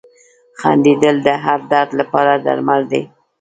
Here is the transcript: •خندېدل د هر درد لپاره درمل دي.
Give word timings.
•خندېدل 0.59 1.15
د 1.27 1.27
هر 1.43 1.59
درد 1.71 1.89
لپاره 1.99 2.33
درمل 2.45 2.81
دي. 2.91 3.01